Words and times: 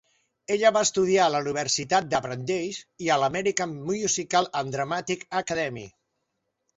Ella 0.53 0.69
va 0.75 0.81
estudiar 0.87 1.25
a 1.25 1.31
la 1.33 1.41
Universitat 1.43 2.07
de 2.13 2.21
Brandeis 2.25 2.79
i 3.07 3.11
a 3.15 3.17
l'American 3.25 3.75
Musical 3.91 4.49
and 4.63 4.73
Dramatic 4.77 5.27
Academy. 5.43 5.85